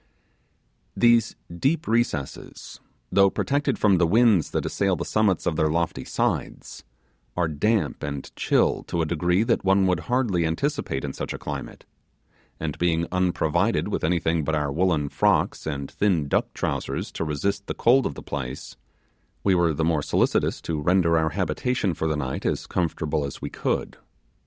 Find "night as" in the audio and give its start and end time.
22.17-22.65